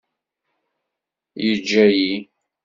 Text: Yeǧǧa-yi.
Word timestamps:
Yeǧǧa-yi. 1.43 2.13